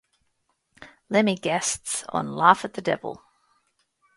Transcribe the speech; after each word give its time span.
Lemmy 1.11 1.35
guests 1.35 2.03
on 2.09 2.35
"Laugh 2.35 2.65
at 2.65 2.73
the 2.73 2.81
Devil". 2.81 3.21